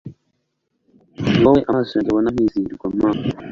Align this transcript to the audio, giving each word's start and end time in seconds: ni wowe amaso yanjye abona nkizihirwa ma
ni 1.37 1.43
wowe 1.47 1.61
amaso 1.69 1.91
yanjye 1.93 2.11
abona 2.11 2.33
nkizihirwa 2.33 2.87
ma 2.97 3.09